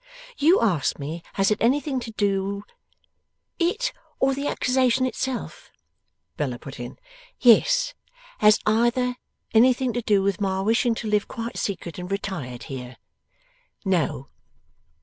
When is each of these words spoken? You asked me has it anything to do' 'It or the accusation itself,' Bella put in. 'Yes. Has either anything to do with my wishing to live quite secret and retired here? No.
You 0.39 0.59
asked 0.61 0.97
me 0.97 1.21
has 1.33 1.51
it 1.51 1.61
anything 1.61 1.99
to 1.99 2.09
do' 2.13 2.63
'It 3.59 3.93
or 4.19 4.33
the 4.33 4.47
accusation 4.47 5.05
itself,' 5.05 5.69
Bella 6.37 6.57
put 6.57 6.79
in. 6.79 6.97
'Yes. 7.39 7.93
Has 8.39 8.59
either 8.65 9.17
anything 9.53 9.93
to 9.93 10.01
do 10.01 10.23
with 10.23 10.41
my 10.41 10.59
wishing 10.61 10.95
to 10.95 11.07
live 11.07 11.27
quite 11.27 11.55
secret 11.57 11.99
and 11.99 12.09
retired 12.09 12.63
here? 12.63 12.97
No. 13.85 14.29